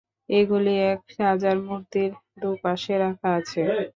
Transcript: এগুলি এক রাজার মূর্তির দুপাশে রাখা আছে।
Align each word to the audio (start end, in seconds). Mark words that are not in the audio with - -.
এগুলি 0.31 0.73
এক 0.91 1.01
রাজার 1.19 1.57
মূর্তির 1.65 2.11
দুপাশে 2.41 2.93
রাখা 3.03 3.29
আছে। 3.39 3.61